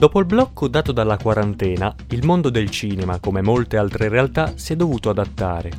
Dopo 0.00 0.18
il 0.18 0.24
blocco 0.24 0.66
dato 0.66 0.92
dalla 0.92 1.18
quarantena, 1.18 1.94
il 2.12 2.24
mondo 2.24 2.48
del 2.48 2.70
cinema, 2.70 3.20
come 3.20 3.42
molte 3.42 3.76
altre 3.76 4.08
realtà, 4.08 4.54
si 4.56 4.72
è 4.72 4.76
dovuto 4.76 5.10
adattare. 5.10 5.72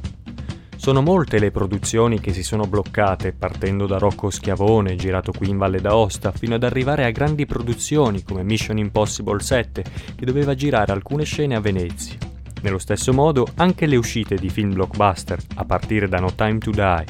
Sono 0.78 1.02
molte 1.02 1.40
le 1.40 1.50
produzioni 1.50 2.20
che 2.20 2.32
si 2.32 2.44
sono 2.44 2.68
bloccate, 2.68 3.34
partendo 3.34 3.88
da 3.88 3.98
Rocco 3.98 4.30
Schiavone, 4.30 4.96
girato 4.96 5.32
qui 5.32 5.50
in 5.50 5.58
Valle 5.58 5.82
d'Aosta, 5.82 6.32
fino 6.32 6.54
ad 6.54 6.64
arrivare 6.64 7.06
a 7.06 7.10
grandi 7.10 7.48
produzioni 7.48 8.22
come 8.22 8.44
Mission 8.44 8.78
Impossible 8.78 9.42
7, 9.42 9.84
che 10.16 10.26
doveva 10.26 10.54
girare 10.54 10.92
alcune 10.92 11.24
scene 11.24 11.56
a 11.56 11.60
Venezia. 11.60 12.20
Nello 12.62 12.78
stesso 12.78 13.14
modo, 13.14 13.48
anche 13.56 13.88
le 13.88 13.96
uscite 13.96 14.36
di 14.36 14.50
film 14.50 14.72
blockbuster, 14.76 15.40
a 15.56 15.66
partire 15.66 16.08
da 16.08 16.20
No 16.20 16.32
Time 16.36 16.60
to 16.60 16.70
Die, 16.70 17.06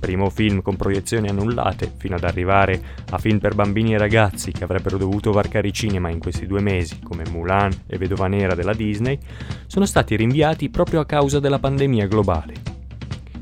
primo 0.00 0.28
film 0.30 0.62
con 0.62 0.74
proiezioni 0.74 1.28
annullate, 1.28 1.92
fino 1.96 2.16
ad 2.16 2.24
arrivare 2.24 2.82
a 3.10 3.18
film 3.18 3.38
per 3.38 3.54
bambini 3.54 3.94
e 3.94 3.98
ragazzi 3.98 4.50
che 4.50 4.64
avrebbero 4.64 4.96
dovuto 4.96 5.30
varcare 5.30 5.68
i 5.68 5.72
cinema 5.72 6.10
in 6.10 6.18
questi 6.18 6.46
due 6.46 6.60
mesi, 6.60 6.98
come 7.00 7.22
Mulan 7.30 7.70
e 7.86 7.98
Vedova 7.98 8.26
Nera 8.26 8.56
della 8.56 8.74
Disney, 8.74 9.18
sono 9.66 9.86
stati 9.86 10.16
rinviati 10.16 10.70
proprio 10.70 10.98
a 10.98 11.06
causa 11.06 11.38
della 11.38 11.60
pandemia 11.60 12.08
globale. 12.08 12.54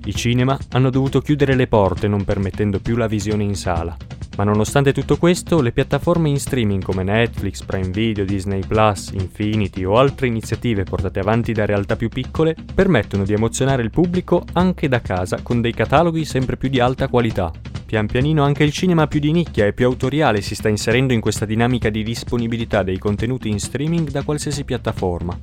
I 0.04 0.14
cinema 0.14 0.58
hanno 0.70 0.90
dovuto 0.90 1.20
chiudere 1.20 1.54
le 1.54 1.66
porte 1.66 2.08
non 2.08 2.24
permettendo 2.24 2.80
più 2.80 2.96
la 2.96 3.06
visione 3.06 3.44
in 3.44 3.54
sala, 3.54 3.96
ma 4.38 4.44
nonostante 4.44 4.92
tutto 4.92 5.16
questo, 5.16 5.60
le 5.60 5.72
piattaforme 5.72 6.28
in 6.28 6.38
streaming 6.38 6.84
come 6.84 7.02
Netflix, 7.02 7.64
Prime 7.64 7.90
Video, 7.90 8.24
Disney 8.24 8.64
Plus, 8.64 9.10
Infinity 9.10 9.82
o 9.82 9.98
altre 9.98 10.28
iniziative 10.28 10.84
portate 10.84 11.18
avanti 11.18 11.52
da 11.52 11.66
realtà 11.66 11.96
più 11.96 12.08
piccole 12.08 12.54
permettono 12.72 13.24
di 13.24 13.32
emozionare 13.32 13.82
il 13.82 13.90
pubblico 13.90 14.44
anche 14.52 14.86
da 14.86 15.00
casa 15.00 15.40
con 15.42 15.60
dei 15.60 15.72
cataloghi 15.72 16.24
sempre 16.24 16.56
più 16.56 16.68
di 16.68 16.78
alta 16.78 17.08
qualità. 17.08 17.50
Pian 17.84 18.06
pianino 18.06 18.44
anche 18.44 18.62
il 18.62 18.70
cinema 18.70 19.08
più 19.08 19.18
di 19.18 19.32
nicchia 19.32 19.66
e 19.66 19.72
più 19.72 19.86
autoriale 19.86 20.40
si 20.40 20.54
sta 20.54 20.68
inserendo 20.68 21.12
in 21.12 21.20
questa 21.20 21.44
dinamica 21.44 21.90
di 21.90 22.04
disponibilità 22.04 22.84
dei 22.84 22.98
contenuti 22.98 23.48
in 23.48 23.58
streaming 23.58 24.10
da 24.10 24.22
qualsiasi 24.22 24.62
piattaforma. 24.62 25.36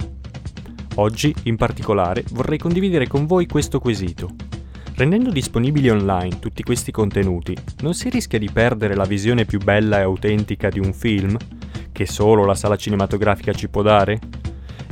Oggi, 0.95 1.35
in 1.43 1.57
particolare, 1.57 2.23
vorrei 2.31 2.57
condividere 2.57 3.07
con 3.07 3.25
voi 3.25 3.45
questo 3.45 3.79
quesito. 3.79 4.44
Rendendo 4.97 5.29
disponibili 5.29 5.89
online 5.89 6.39
tutti 6.39 6.63
questi 6.63 6.89
contenuti, 6.89 7.53
non 7.81 7.93
si 7.93 8.07
rischia 8.07 8.39
di 8.39 8.49
perdere 8.49 8.95
la 8.95 9.03
visione 9.03 9.43
più 9.43 9.59
bella 9.59 9.99
e 9.99 10.03
autentica 10.03 10.69
di 10.69 10.79
un 10.79 10.93
film, 10.93 11.35
che 11.91 12.05
solo 12.05 12.45
la 12.45 12.55
sala 12.55 12.77
cinematografica 12.77 13.51
ci 13.51 13.67
può 13.67 13.81
dare? 13.81 14.19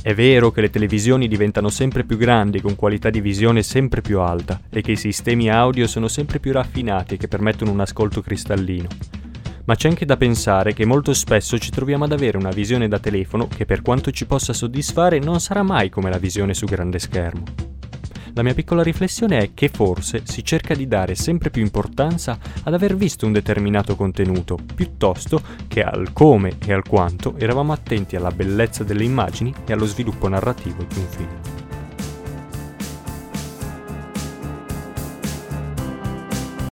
È 0.01 0.13
vero 0.13 0.51
che 0.51 0.59
le 0.59 0.69
televisioni 0.69 1.29
diventano 1.29 1.69
sempre 1.69 2.03
più 2.03 2.17
grandi 2.17 2.59
con 2.59 2.75
qualità 2.75 3.09
di 3.09 3.21
visione 3.21 3.63
sempre 3.63 4.01
più 4.01 4.19
alta 4.19 4.59
e 4.69 4.81
che 4.81 4.91
i 4.91 4.97
sistemi 4.97 5.49
audio 5.49 5.87
sono 5.87 6.09
sempre 6.09 6.39
più 6.39 6.51
raffinati 6.51 7.13
e 7.13 7.17
che 7.17 7.29
permettono 7.29 7.71
un 7.71 7.79
ascolto 7.79 8.21
cristallino. 8.21 8.89
Ma 9.63 9.75
c'è 9.75 9.87
anche 9.87 10.03
da 10.03 10.17
pensare 10.17 10.73
che 10.73 10.85
molto 10.85 11.13
spesso 11.13 11.57
ci 11.57 11.71
troviamo 11.71 12.03
ad 12.03 12.11
avere 12.11 12.37
una 12.37 12.51
visione 12.51 12.89
da 12.89 12.99
telefono 12.99 13.47
che 13.47 13.63
per 13.63 13.81
quanto 13.81 14.11
ci 14.11 14.25
possa 14.25 14.51
soddisfare 14.51 15.19
non 15.19 15.39
sarà 15.39 15.63
mai 15.63 15.87
come 15.87 16.09
la 16.09 16.17
visione 16.17 16.53
su 16.53 16.65
grande 16.65 16.99
schermo. 16.99 17.72
La 18.35 18.41
mia 18.41 18.55
piccola 18.55 18.81
riflessione 18.81 19.37
è 19.37 19.49
che 19.53 19.69
forse 19.69 20.23
si 20.25 20.43
cerca 20.43 20.73
di 20.73 20.87
dare 20.87 21.13
sempre 21.13 21.51
più 21.51 21.61
importanza 21.61 22.39
ad 22.63 22.73
aver 22.73 22.95
visto 22.95 23.27
un 23.27 23.31
determinato 23.31 23.95
contenuto, 23.95 24.57
piuttosto 24.73 25.39
che 25.67 25.83
al 25.83 26.13
come 26.13 26.57
e 26.65 26.73
al 26.73 26.87
quanto 26.87 27.35
eravamo 27.37 27.73
attenti 27.73 28.15
alla 28.15 28.31
bellezza 28.31 28.83
delle 28.83 29.03
immagini 29.03 29.53
e 29.65 29.73
allo 29.73 29.85
sviluppo 29.85 30.27
narrativo 30.27 30.83
di 30.83 30.97
un 30.97 31.07
film. 31.07 31.52